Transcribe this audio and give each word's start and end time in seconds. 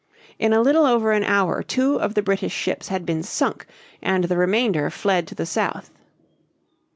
In 0.39 0.51
a 0.51 0.63
little 0.63 0.83
over 0.87 1.11
an 1.11 1.23
hour 1.23 1.61
two 1.61 2.01
of 2.01 2.15
the 2.15 2.23
British 2.23 2.53
ships 2.53 2.87
had 2.87 3.05
been 3.05 3.21
sunk 3.21 3.67
and 4.01 4.23
the 4.23 4.35
remainder 4.35 4.89
fled 4.89 5.27
to 5.27 5.35
the 5.35 5.45
south. 5.45 5.91